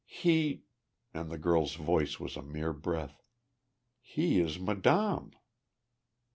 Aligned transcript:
"He" 0.07 0.63
and 1.13 1.29
the 1.29 1.37
girl's 1.37 1.75
voice 1.75 2.19
was 2.19 2.35
a 2.35 2.41
mere 2.41 2.73
breath 2.73 3.21
"he 3.99 4.39
is 4.39 4.57
madame!" 4.59 5.33